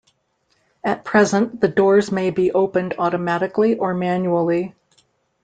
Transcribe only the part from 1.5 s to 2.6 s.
the doors may be